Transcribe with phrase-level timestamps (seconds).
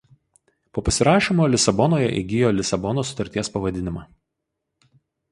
[0.77, 4.03] Po pasirašymo Lisabonoje įgijo Lisabonos sutarties pavadinimą.